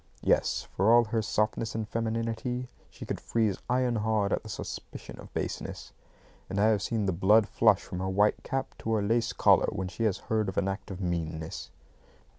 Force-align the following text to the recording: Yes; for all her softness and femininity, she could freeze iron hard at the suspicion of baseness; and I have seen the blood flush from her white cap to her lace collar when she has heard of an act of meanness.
Yes; 0.23 0.67
for 0.75 0.91
all 0.91 1.03
her 1.03 1.21
softness 1.21 1.75
and 1.75 1.87
femininity, 1.87 2.67
she 2.89 3.05
could 3.05 3.21
freeze 3.21 3.59
iron 3.69 3.97
hard 3.97 4.33
at 4.33 4.41
the 4.41 4.49
suspicion 4.49 5.19
of 5.19 5.31
baseness; 5.35 5.93
and 6.49 6.59
I 6.59 6.69
have 6.69 6.81
seen 6.81 7.05
the 7.05 7.11
blood 7.13 7.47
flush 7.47 7.83
from 7.83 7.99
her 7.99 8.09
white 8.09 8.41
cap 8.41 8.73
to 8.79 8.93
her 8.93 9.03
lace 9.03 9.31
collar 9.31 9.67
when 9.71 9.89
she 9.89 10.05
has 10.05 10.17
heard 10.17 10.49
of 10.49 10.57
an 10.57 10.67
act 10.67 10.89
of 10.89 11.01
meanness. 11.01 11.69